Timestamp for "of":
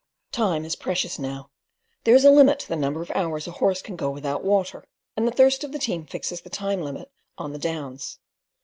3.03-3.11, 5.63-5.73